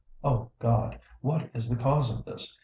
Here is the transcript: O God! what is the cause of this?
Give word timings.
O 0.23 0.49
God! 0.57 0.99
what 1.19 1.51
is 1.53 1.69
the 1.69 1.75
cause 1.75 2.11
of 2.11 2.25
this? 2.25 2.57